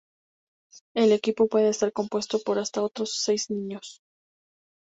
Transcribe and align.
El 0.95 1.11
equipo 1.11 1.45
puede 1.47 1.69
estar 1.69 1.93
compuesto 1.93 2.39
por 2.43 2.57
hasta 2.57 2.81
otros 2.81 3.13
seis 3.21 3.51
niños. 3.51 4.01